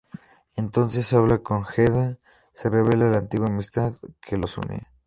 Entonces 0.55 1.13
habla 1.13 1.43
con 1.43 1.63
Hedda; 1.77 2.17
se 2.53 2.71
revela 2.71 3.11
la 3.11 3.19
antigua 3.19 3.45
amistad 3.49 3.93
que 4.19 4.35
los 4.35 4.57
unía. 4.57 4.91